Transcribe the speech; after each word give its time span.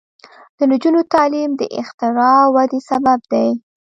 د 0.57 0.59
نجونو 0.71 1.01
تعلیم 1.13 1.51
د 1.57 1.61
اختراع 1.81 2.39
ودې 2.55 2.79
سبب 2.89 3.19
دی. 3.31 3.47